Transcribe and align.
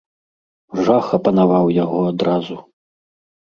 Жах 0.87 1.11
апанаваў 1.17 1.65
яго 1.83 2.01
адразу. 2.13 2.57